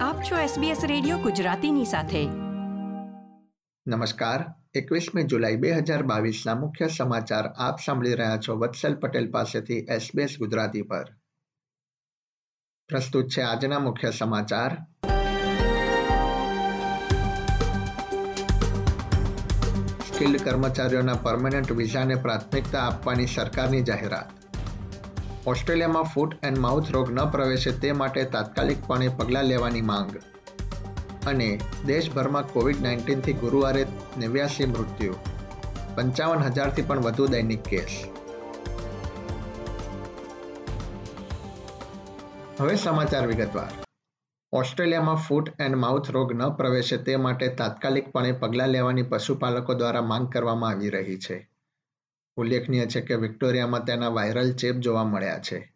આપ 0.00 0.22
છો 0.22 0.36
SBS 0.36 0.86
radio 0.86 1.18
ગુજરાતીની 1.18 1.84
સાથે. 1.84 2.24
નમસ્કાર. 3.86 4.44
એકવીસમી 4.74 5.22
જુલાઈ 5.22 5.56
2022 5.56 6.42
ના 6.46 6.54
મુખ્ય 6.54 6.88
સમાચાર 6.88 7.46
આપ 7.46 7.80
સાંભળી 7.86 8.14
રહ્યા 8.14 8.38
છો 8.48 8.56
વત્સલ 8.56 8.94
પટેલ 8.94 9.30
પાસેથી 9.30 9.78
SBS 9.78 10.36
ગુજરાતી 10.38 10.82
પર. 10.82 11.04
પ્રસ્તુત 12.88 13.28
છે 13.28 13.40
આજના 13.40 13.78
મુખ્ય 13.78 14.10
સમાચાર. 14.10 14.76
સ્કિલ્ડ 20.14 20.40
કર્મચારીઓના 20.40 21.14
પરમેનન્ટ 21.14 21.72
વિઝાને 21.72 22.14
પ્રાથમિકતા 22.14 22.82
આપવાની 22.82 23.26
સરકારની 23.26 23.82
જાહેરાત. 23.82 24.49
ઓસ્ટ્રેલિયામાં 25.46 26.02
ફૂટ 26.02 26.34
એન્ડ 26.42 26.58
માઉથ 26.58 26.90
રોગ 26.90 27.12
ન 27.12 27.30
પ્રવેશે 27.30 27.72
તે 27.72 27.92
માટે 27.92 28.24
તાત્કાલિકપણે 28.24 29.08
પગલાં 29.08 29.44
લેવાની 29.44 29.80
માંગ. 29.80 30.16
અને 31.26 31.60
દેશભરમાં 31.86 32.48
કોવિડ 32.52 32.82
નાઇન્ટીનથી 32.82 33.32
ગુરુવારે 33.32 33.86
નેવ્યાસી 34.18 34.66
મૃત્યુ. 34.66 35.14
પંચાવન 35.94 36.38
હજારથી 36.38 36.82
પણ 36.82 37.00
વધુ 37.00 37.26
દૈનિક 37.26 37.62
કેસ. 37.62 38.04
હવે 42.60 42.76
સમાચાર 42.76 43.26
વિગતવાર. 43.26 43.84
ઓસ્ટ્રેલિયામાં 44.52 45.14
ફૂટ 45.14 45.60
એન્ડ 45.60 45.76
માઉથ 45.76 46.10
રોગ 46.10 46.32
ન 46.32 46.48
પ્રવેશે 46.48 46.96
તે 46.96 47.16
માટે 47.16 47.48
તાત્કાલિકપણે 47.48 48.32
પગલાં 48.32 48.68
લેવાની 48.68 49.02
પશુપાલકો 49.02 49.74
દ્વારા 49.74 50.02
માંગ 50.02 50.32
કરવામાં 50.32 50.70
આવી 50.70 50.88
રહી 50.88 51.18
છે. 51.18 51.49
ઉલ્લેખનીય 52.36 52.86
છે 52.86 53.00
કે 53.00 53.14
વિક્ટોરિયામાં 53.14 53.84
તેના 53.84 54.08
વાયરલ 54.08 54.52
ચેપ 54.52 54.76
જોવા 54.76 55.04
મળ્યા 55.04 55.38
છે. 55.38 55.74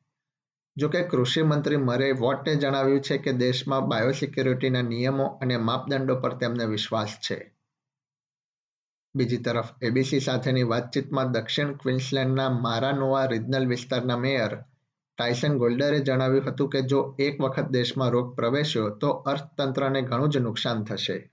જોકે 0.77 1.03
કૃષિ 1.03 1.43
મંત્રી 1.43 1.77
મરે 1.77 2.13
વોટને 2.13 2.57
જણાવ્યું 2.57 3.01
છે 3.01 3.19
કે 3.19 3.33
દેશમાં 3.33 3.89
બાયોસિક્યોરિટીના 3.89 4.83
નિયમો 4.83 5.25
અને 5.25 5.57
માપદંડો 5.57 6.21
પર 6.21 6.35
તેમને 6.35 6.65
વિશ્વાસ 6.65 7.19
છે. 7.31 7.55
બીજી 9.17 9.37
તરફ, 9.37 9.67
એબીસી 9.83 10.21
સાથેની 10.21 10.63
વાતચીતમાં 10.63 11.33
દક્ષિણ 11.33 11.73
ક્વિન્સલેન્ડના 11.73 12.49
મારાનોવા 12.51 13.27
રિજનલ 13.27 13.67
વિસ્તારના 13.67 14.17
મેયર 14.17 14.65
ટાઇસન 15.19 15.59
ગોલ્ડરે 15.59 16.01
જણાવ્યું 16.01 16.45
હતું 16.45 16.69
કે 16.69 16.83
જો 16.83 17.17
એક 17.19 17.41
વખત 17.41 17.69
દેશમાં 17.71 18.11
રોગ 18.11 18.37
પ્રવેશ્યો, 18.37 18.91
તો 18.91 19.09
અર્થતંત્રને 19.09 20.03
ઘણું 20.03 20.29
જ 20.29 20.37
નુકસાન 20.39 20.85
થશે. 20.85 21.31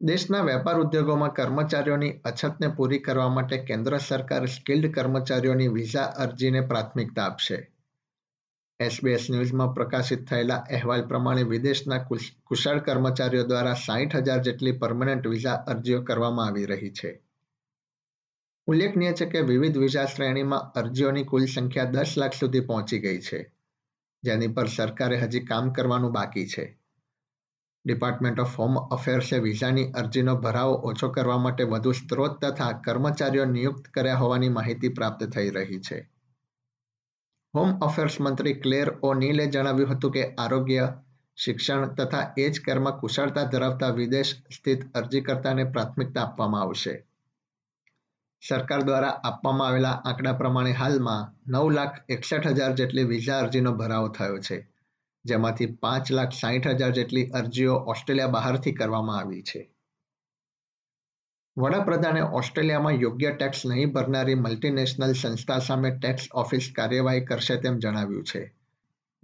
દેશના 0.00 0.44
વેપાર 0.44 0.80
ઉદ્યોગોમાં 0.80 1.32
કર્મચારીઓની 1.32 2.20
અછતને 2.24 2.68
પૂરી 2.68 2.98
કરવા 2.98 3.28
માટે 3.28 3.58
કેન્દ્ર 3.58 3.98
સરકાર 3.98 4.46
સ્કિલ્ડ 4.46 4.94
કર્મચારીઓની 4.94 5.68
વિઝા 5.68 6.02
અરજીને 6.02 6.60
પ્રાથમિકતા 6.60 7.24
આપશે. 7.24 7.72
એસબીએસ 8.80 9.30
ન્યૂઝમાં 9.30 9.74
પ્રકાશિત 9.74 10.28
થયેલા 10.28 10.56
અહેવાલ 10.56 11.06
પ્રમાણે 11.06 11.42
વિદેશના 11.42 11.98
કુશળ 12.44 12.78
કર્મચારીઓ 12.78 13.42
દ્વારા 13.42 13.72
સાહીઠ 13.72 14.16
હજાર 14.16 14.42
જેટલી 14.42 14.72
પરમનન્ટ 14.72 15.26
વિઝા 15.26 15.52
અરજીઓ 15.52 16.02
કરવામાં 16.02 16.46
આવી 16.46 16.66
રહી 16.66 16.90
છે. 16.90 17.22
ઉલ્લેખનીય 18.66 19.12
છે 19.12 19.26
કે 19.26 19.40
વિવિધ 19.40 19.78
વિઝા 19.78 20.04
શ્રેણીમાં 20.04 20.60
અરજીઓની 20.60 21.24
કુલ 21.24 21.46
સંખ્યા 21.46 21.84
દસ 21.84 22.18
લાખ 22.18 22.32
સુધી 22.32 22.60
પહોંચી 22.60 22.98
ગઈ 22.98 23.20
છે. 23.20 23.52
જેની 24.22 24.48
પર 24.48 24.66
સરકારે 24.66 25.16
હજી 25.16 25.40
કામ 25.40 25.72
કરવાનું 25.72 26.12
બાકી 26.12 26.46
છે. 26.46 26.78
ડિપાર્ટમેન્ટ 27.86 28.40
ઓફ 28.40 28.56
હોમ 28.60 28.76
અફેર્સે 28.76 29.38
વિઝાની 29.38 29.92
અરજીનો 29.92 30.36
ભરાવો 30.36 30.72
ઓછો 30.72 31.08
કરવા 31.08 31.38
માટે 31.38 31.64
વધુ 31.64 31.92
સ્ત્રોત 31.92 32.44
તથા 32.44 32.72
કર્મચારીઓ 32.72 33.44
નિયુક્ત 33.44 33.88
કર્યા 33.88 34.14
હોવાની 34.14 34.48
માહિતી 34.48 34.88
પ્રાપ્ત 34.88 35.24
થઈ 35.24 35.50
રહી 35.50 35.80
છે. 35.80 36.10
હોમ 37.54 37.78
અફેર્સ 37.80 38.20
મંત્રી 38.20 38.52
ક્લેર 38.52 38.88
ઓ 39.02 39.14
નીલે 39.14 39.46
જણાવ્યું 39.46 39.90
હતું 39.90 40.12
કે 40.12 40.34
આરોગ્ય, 40.34 40.92
શિક્ષણ 41.36 41.86
તથા 41.86 42.34
એજ 42.38 42.60
કેરમાં 42.60 43.00
કુશળતા 43.00 43.42
ધરાવતા 43.42 43.88
વિદેશ 43.88 44.36
સ્થિત 44.56 44.92
અરજીકર્તાને 44.94 45.64
પ્રાથમિકતા 45.64 46.22
આપવામાં 46.22 46.62
આવશે. 46.62 47.06
સરકાર 48.48 48.82
દ્વારા 48.82 49.08
આપવામાં 49.08 49.68
આવેલા 49.68 49.90
આંકડા 49.90 50.32
પ્રમાણે 50.32 50.72
હાલમાં 50.72 51.50
નવ 51.50 51.70
લાખ 51.70 52.00
એકસઠ 52.08 52.46
હજાર 52.46 52.72
જેટલી 52.74 53.02
વિઝા 53.02 53.38
અરજીનો 53.38 53.72
ભરાવો 53.72 54.08
થયો 54.08 54.38
છે. 54.38 54.75
જેમાંથી 55.26 55.66
પાંચ 55.66 56.12
લાખ 56.12 56.32
સાહીઠ 56.40 56.68
હજાર 56.68 56.90
જેટલી 56.90 57.26
અરજીઓ 57.26 57.74
ઓસ્ટ્રેલિયા 57.74 58.26
બહારથી 58.26 58.72
કરવામાં 58.72 59.18
આવી 59.18 59.42
છે. 59.42 59.70
વડાપ્રધાને 61.58 62.20
ઓસ્ટ્રેલિયામાં 62.20 62.92
યોગ્ય 62.92 63.30
ટેક્સ 63.30 63.66
નહીં 63.66 63.92
ભરનારી 63.92 64.34
મલ્ટીનેશનલ 64.34 65.12
સંસ્થા 65.12 65.58
સામે 65.58 65.90
ટેક્સ 65.90 66.28
ઓફિસ 66.32 66.72
કાર્યવાહી 66.76 67.24
કરશે 67.24 67.56
તેમ 67.56 67.78
જણાવ્યું 67.78 68.24
છે. 68.24 68.42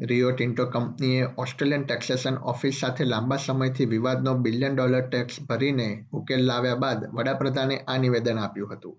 રિયો 0.00 0.30
ટિન્ટો 0.30 0.66
કંપનીએ 0.66 1.26
ઓસ્ટ્રેલિયન 1.38 1.84
ટેક્સેશન 1.84 2.34
ઓફિસ 2.34 2.80
સાથે 2.80 3.04
લાંબા 3.04 3.36
સમયથી 3.36 3.84
વિવાદનો 3.84 4.34
બિલિયન 4.34 4.76
ડોલર 4.76 5.00
ટેક્સ 5.00 5.40
ભરીને 5.40 6.06
ઉકેલ 6.12 6.44
લાવ્યા 6.44 6.74
બાદ 6.74 7.06
વડાપ્રધાને 7.06 7.78
આ 7.78 7.96
નિવેદન 7.96 8.38
આપ્યું 8.38 8.72
હતું. 8.72 8.96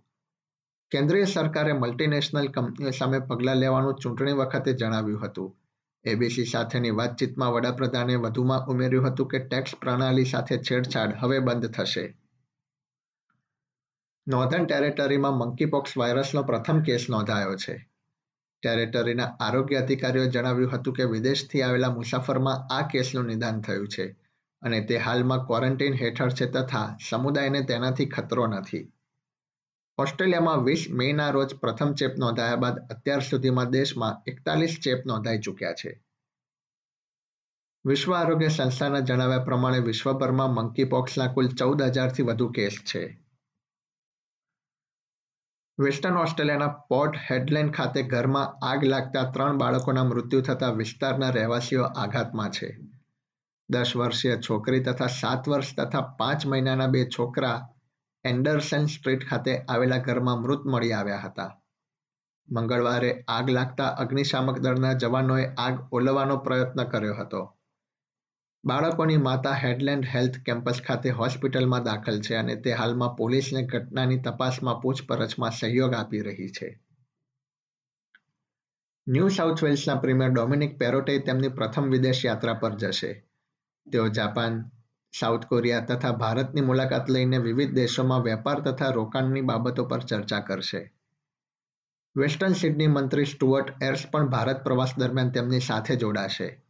કેન્દ્રીય 0.91 1.25
સરકારે 1.25 1.73
મલ્ટીનેશનલ 1.73 2.47
કંપનીઓ 2.47 2.89
સામે 2.89 3.19
પગલાં 3.19 3.57
લેવાનું 3.57 3.99
ચૂંટણી 4.03 4.31
વખતે 4.31 4.73
જણાવ્યું 4.73 5.25
હતું. 5.25 5.55
એબીસી 6.05 6.45
સાથેની 6.45 6.91
વાતચીતમાં 6.91 7.53
વડાપ્રધાને 7.53 8.15
વધુમાં 8.15 8.67
ઉમેર્યું 8.67 9.11
હતું 9.11 9.27
કે 9.27 9.39
ટેક્સ 9.39 9.75
પ્રણાલી 9.75 10.25
સાથે 10.25 10.57
છેડછાડ 10.57 11.15
હવે 11.15 11.39
બંધ 11.39 11.71
થશે. 11.71 12.15
નોર્ધન 14.27 14.65
ટેરેટરીમાં 14.65 15.37
મંકીપોક્સ 15.37 15.97
વાયરસનો 15.97 16.43
પ્રથમ 16.43 16.81
કેસ 16.81 17.09
નોંધાયો 17.09 17.55
છે. 17.55 17.75
ટેરેટરીના 18.63 19.35
આરોગ્ય 19.39 19.77
અધિકારીઓ 19.77 20.25
જણાવ્યું 20.25 20.71
હતું 20.71 20.93
કે 20.93 21.05
વિદેશથી 21.05 21.61
આવેલા 21.61 21.89
મુસાફરમાં 21.89 22.67
આ 22.71 22.81
કેસનું 22.87 23.25
નિદાન 23.25 23.61
થયું 23.61 23.87
છે 23.87 24.15
અને 24.61 24.81
તે 24.81 24.97
હાલમાં 24.97 25.45
ક્વોરન્ટીન 25.45 25.93
હેઠળ 25.93 26.29
છે 26.29 26.45
તથા 26.45 26.97
સમુદાયને 27.09 27.61
તેનાથી 27.61 28.05
ખતરો 28.05 28.47
નથી. 28.47 28.92
ઓસ્ટ્રેલિયામાં 29.97 30.65
વીસ 30.65 30.87
મેના 30.89 31.29
રોજ 31.29 31.55
પ્રથમ 31.55 31.93
ચેપ 31.93 32.17
નોંધાયા 32.17 32.55
બાદ 32.55 32.77
અત્યાર 32.89 33.21
સુધીમાં 33.21 33.71
દેશમાં 33.71 34.21
એકતાલીસ 34.27 34.79
ચેપ 34.83 35.05
નોંધાઈ 35.05 35.39
ચૂક્યા 35.39 35.73
છે. 35.73 36.03
વિશ્વ 37.85 38.13
આરોગ્ય 38.13 38.47
સંસ્થાના 38.47 38.99
જણાવ્યા 38.99 39.39
પ્રમાણે 39.39 39.79
વિશ્વભરમાં 39.79 40.53
મંકીપોક્સના 40.53 41.27
કુલ 41.27 41.47
ચૌદ 41.47 41.81
હજારથી 41.81 42.23
વધુ 42.23 42.51
કેસ 42.51 42.73
છે. 42.73 43.19
વેસ્ટર્ન 45.79 46.17
ઓસ્ટ્રેલિયાના 46.17 46.67
પોર્ટ 46.67 47.15
હેડલેન્ડ 47.31 47.71
ખાતે 47.71 48.03
ઘરમાં 48.03 48.65
આગ 48.65 48.83
લાગતા 48.83 49.31
ત્રણ 49.31 49.57
બાળકોના 49.57 50.03
મૃત્યુ 50.03 50.41
થતા 50.41 50.69
વિસ્તારના 50.69 51.29
રહેવાસીઓ 51.29 51.83
આઘાતમાં 51.83 52.49
છે. 52.49 52.79
દસ 53.69 53.95
વર્ષીય 53.95 54.37
છોકરી 54.37 54.83
તથા 54.83 55.07
સાત 55.07 55.49
વર્ષ 55.49 55.75
તથા 55.75 56.01
પાંચ 56.01 56.45
મહિનાના 56.45 56.87
બે 56.87 57.05
છોકરા 57.05 57.69
એન્ડરસન 58.25 58.85
સ્ટ્રીટ 58.85 59.25
ખાતે 59.25 59.65
આવેલા 59.67 59.97
ઘરમાં 59.97 60.41
મૃત 60.41 60.65
મળી 60.65 60.91
આવ્યા 60.91 61.17
હતા. 61.17 61.61
મંગળવારે 62.49 63.25
આગ 63.27 63.49
લાગતા 63.49 63.87
અગ્નિશામક 63.87 64.59
દળના 64.59 64.93
જવાનોએ 64.93 65.45
આગ 65.57 65.93
ઓલવવાનો 65.93 66.37
પ્રયત્ન 66.37 66.83
કર્યો 66.83 67.13
હતો. 67.13 67.57
બાળકોની 68.65 69.17
માતા 69.17 69.53
હેડલેન્ડ 69.53 70.05
હેલ્થ 70.05 70.37
કેમ્પસ 70.37 70.81
ખાતે 70.81 71.09
હોસ્પિટલમાં 71.09 71.83
દાખલ 71.83 72.21
છે 72.21 72.35
અને 72.35 72.55
તે 72.55 72.73
હાલમાં 72.73 73.15
પોલીસને 73.15 73.63
ઘટનાની 73.63 74.19
તપાસમાં 74.19 74.81
પૂછપરછમાં 74.81 75.51
સહયોગ 75.51 75.93
આપી 75.93 76.21
રહી 76.21 76.49
છે. 76.49 76.69
ન્યૂ 79.07 79.27
સાઉથ 79.27 79.63
વેલ્સના 79.63 79.95
પ્રીમિયર 79.95 80.31
ડોમિનિક 80.31 80.77
પેરોટે 80.77 81.19
તેમની 81.19 81.47
પ્રથમ 81.47 81.89
વિદેશ 81.89 82.25
યાત્રા 82.25 82.53
પર 82.53 82.75
જશે. 82.75 83.11
તેઓ 83.91 84.07
જાપાન 84.07 84.63
સાઉથ 85.19 85.45
કોરિયા 85.45 85.79
તથા 85.79 86.11
ભારતની 86.11 86.61
મુલાકાત 86.61 87.09
લઈને 87.09 87.37
વિવિધ 87.37 87.73
દેશોમાં 87.73 88.21
વેપાર 88.21 88.59
તથા 88.59 88.89
રોકાણની 88.89 89.41
બાબતો 89.41 89.85
પર 89.85 89.99
ચર્ચા 89.99 90.39
કરશે. 90.39 90.93
વેસ્ટર્ન 92.17 92.53
સિડની 92.53 92.87
મંત્રી 92.87 93.25
સ્ટુઅર્ટ 93.25 93.83
એર્સ 93.83 94.05
પણ 94.11 94.27
ભારત 94.27 94.63
પ્રવાસ 94.63 94.97
દરમિયાન 94.97 95.31
તેમની 95.31 95.59
સાથે 95.59 95.95
જોડાશે. 95.95 96.63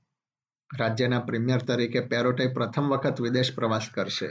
રાજ્યના 0.79 1.19
પ્રીમિયર 1.19 1.59
તરીકે 1.59 1.99
પેરોટે 1.99 2.47
પ્રથમ 2.47 2.89
વખત 2.89 3.21
વિદેશ 3.21 3.55
પ્રવાસ 3.55 3.89
કરશે. 3.93 4.27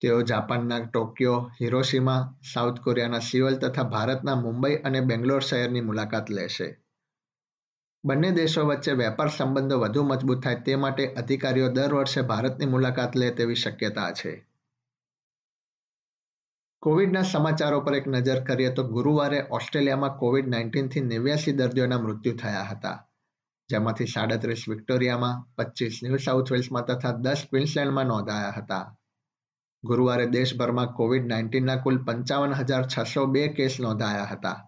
તેઓ 0.00 0.22
જાપાનના 0.22 0.78
ટોક્યો, 0.78 1.50
હિરોશિમા, 1.60 2.34
સાઉથ 2.52 2.80
કોરિયાના 2.80 3.18
સિઓલ 3.18 3.54
તથા 3.54 3.82
ભારતના 3.82 4.34
મુંબઈ 4.34 4.74
અને 4.74 5.00
બેંગ્લોર 5.00 5.40
શહેરની 5.40 5.80
મુલાકાત 5.80 6.30
લેશે. 6.30 6.85
બંને 8.04 8.30
દેશો 8.30 8.66
વચ્ચે 8.66 8.92
વેપાર 8.92 9.28
સંબંધો 9.28 9.78
વધુ 9.78 10.02
મજબૂત 10.02 10.42
થાય 10.42 10.54
તે 10.54 10.76
માટે 10.76 11.14
અધિકારીઓ 11.14 11.68
દર 11.68 11.94
વર્ષે 11.94 12.22
ભારતની 12.22 12.66
મુલાકાત 12.66 13.16
લે 13.16 13.30
તેવી 13.30 13.54
શક્યતા 13.54 14.10
છે. 14.10 14.48
કોવિડના 16.82 17.22
સમાચારો 17.22 17.80
પર 17.80 17.94
એક 17.94 18.06
નજર 18.08 18.44
કરીએ 18.44 18.70
તો 18.70 18.82
ગુરુવારે 18.82 19.46
ઓસ્ટ્રેલિયામાં 19.50 20.18
કોવિડ 20.18 20.48
નાઇન્ટીનથી 20.48 21.00
નેવ્યાસી 21.00 21.52
દર્દીઓના 21.52 21.98
મૃત્યુ 21.98 22.36
થયા 22.36 22.62
હતા. 22.62 23.08
જેમાંથી 23.70 24.06
સાડત્રીસ 24.06 24.64
વિક્ટોરિયામાં, 24.68 25.42
પચીસ 25.56 26.00
ન્યૂ 26.02 26.16
સાઉથ 26.16 26.52
વેલ્સમાં 26.52 26.84
તથા 26.84 27.12
દસ 27.12 27.46
ક્વિન્સલેન્ડમાં 27.50 28.06
નોંધાયા 28.06 28.54
હતા. 28.56 28.96
ગુરુવારે 29.84 30.26
દેશભરમાં 30.26 30.86
કોવિડ 30.86 31.26
નાઇન્ટીનના 31.26 31.76
કુલ 31.76 32.04
પંચાવન 32.04 32.54
હજાર 32.54 32.86
છસો 32.86 33.26
બે 33.26 33.48
કેસ 33.48 33.80
નોંધાયા 33.80 34.24
હતા. 34.24 34.58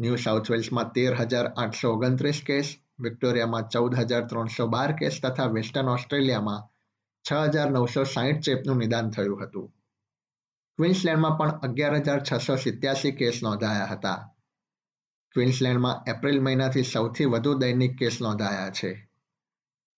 ન્યૂ 0.00 0.16
સાઉથ 0.16 0.50
વેલ્સમાં 0.50 0.92
તેર 0.92 1.14
હજાર 1.14 1.46
આઠસો 1.46 1.90
ઓગણત્રીસ 1.90 2.42
કેસ 2.46 2.76
વિક્ટોરિયામાં 3.00 3.68
ચૌદ 3.68 3.94
હજાર 3.94 4.26
ત્રણસો 4.26 4.66
બાર 4.66 4.92
કેસ 4.92 5.20
તથા 5.22 5.46
વેસ્ટર્ન 5.46 5.88
ઓસ્ટ્રેલિયામાં 5.88 6.68
છ 7.30 7.32
હજાર 7.32 7.70
નવસો 7.70 8.04
સાહીઠ 8.04 8.40
ચેપનું 8.40 8.76
નિદાન 8.76 9.10
થયું 9.10 9.44
હતું. 9.44 9.68
ક્વિન્સલેન્ડમાં 10.76 11.38
પણ 11.38 11.50
અગિયાર 11.50 11.96
હજાર 11.96 12.22
છસો 12.32 12.56
સિત્યાસી 12.56 13.12
કેસ 13.12 13.40
નોંધાયા 13.42 13.84
હતા. 13.84 14.34
ક્વિન્સલેન્ડમાં 15.34 16.10
એપ્રિલ 16.10 16.42
મહિનાથી 16.42 16.82
સૌથી 16.82 17.24
વધુ 17.24 17.54
દૈનિક 17.54 17.96
કેસ 17.96 18.18
નોંધાયા 18.20 18.70
છે. 18.70 19.10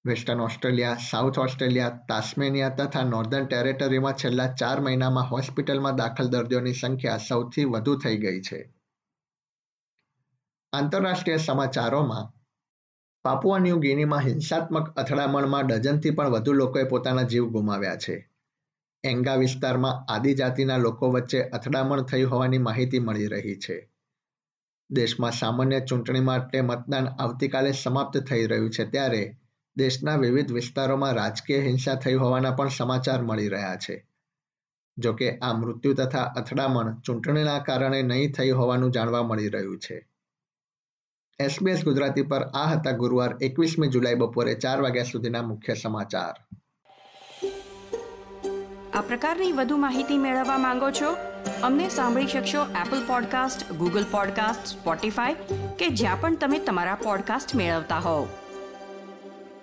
Western 0.07 0.41
Australia 0.41 0.97
South 1.11 1.39
Australia 1.39 1.89
Tasmania 1.89 2.69
તથા 2.69 3.03
નોર્ધન 3.03 3.47
ટેરેટરીમાં 3.47 4.13
છેલ્લા 4.13 4.53
ચાર 4.53 4.81
મહિનામાં 4.81 5.25
હોસ્પિટલમાં 5.25 5.97
દાખલ 5.97 6.29
દર્દીઓની 6.29 6.73
સંખ્યા 6.73 7.17
સૌથી 7.17 7.65
વધુ 7.65 7.99
થઈ 7.99 8.17
ગઈ 8.17 8.41
છે. 8.41 8.78
આંતરરાષ્ટ્રીય 10.73 11.39
સમાચારોમાં 11.39 12.27
પાપુઆ 13.25 13.59
ન્યૂ 13.59 13.79
ગિનીમાં 13.79 14.25
હિંસાત્મક 14.25 14.89
અથડામણમાં 14.97 15.67
ડઝનથી 15.67 16.11
પણ 16.11 16.33
વધુ 16.33 16.53
લોકોએ 16.53 16.85
પોતાના 16.85 17.23
જીવ 17.23 17.45
ગુમાવ્યા 17.45 17.97
છે. 17.97 18.17
એંગા 19.05 19.37
વિસ્તારમાં 19.37 20.05
આદિજાતિના 20.09 20.79
લોકો 20.79 21.13
વચ્ચે 21.13 21.41
અથડામણ 21.53 22.05
થઈ 22.05 22.23
હોવાની 22.23 22.59
માહિતી 22.59 22.99
મળી 22.99 23.29
રહી 23.29 23.57
છે. 23.57 23.89
દેશમાં 24.91 25.33
સામાન્ય 25.33 25.81
ચૂંટણી 25.81 26.21
માટે 26.21 26.63
મતદાન 26.63 27.09
આવતીકાલે 27.09 27.73
સમાપ્ત 27.73 28.19
થઈ 28.19 28.47
રહ્યું 28.47 28.71
છે 28.71 28.85
ત્યારે 28.85 29.37
દેશના 29.77 30.17
વિવિધ 30.17 30.53
વિસ્તારોમાં 30.53 31.15
રાજકીય 31.15 31.63
હિંસા 31.63 31.95
થઈ 31.95 32.15
હોવાના 32.15 32.51
પણ 32.51 32.69
સમાચાર 32.69 33.23
મળી 33.23 33.49
રહ્યા 33.49 33.77
છે. 33.77 34.07
જોકે 34.99 35.39
આ 35.43 35.53
મૃત્યુ 35.53 35.95
તથા 35.95 36.23
અથડામણ 36.37 36.95
ચૂંટણીના 37.01 37.59
કારણે 37.59 38.03
નહીં 38.03 38.33
થઈ 38.33 38.51
હોવાનું 38.51 38.91
જાણવા 38.91 39.23
મળી 39.23 39.49
રહ્યું 39.49 39.79
છે. 39.79 40.09
એસબીએસ 41.41 41.85
ગુજરાતી 41.85 42.23
પર 42.23 42.43
આ 42.55 42.67
હતા 42.67 42.93
ગુરુવાર 42.93 43.35
એકવીસમી 43.41 43.89
જુલાઈ 43.89 44.15
બપોરે 44.15 44.55
ચાર 44.55 44.81
વાગ્યા 44.83 45.05
સુધીના 45.05 45.43
મુખ્ય 45.43 45.75
સમાચાર. 45.75 46.41
આ 48.95 49.01
પ્રકારની 49.01 49.53
વધુ 49.53 49.77
માહિતી 49.77 50.19
મેળવવા 50.19 50.59
માંગો 50.59 50.91
છો? 50.91 51.13
અમને 51.63 51.89
સાંભળી 51.89 52.27
શકશો 52.27 52.65
Apple 52.83 53.07
podcast 53.07 53.73
Google 53.73 54.05
podcast 54.11 54.67
Spotify 54.67 55.35
કે 55.79 55.89
જ્યાં 55.89 56.21
પણ 56.21 56.37
તમે 56.37 56.59
તમારા 56.59 56.95
પોડકાસ્ટ 56.95 57.55
મેળવતા 57.55 57.99
હોવ. 57.99 58.27